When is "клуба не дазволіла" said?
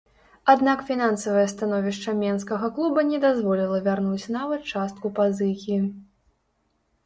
2.79-3.77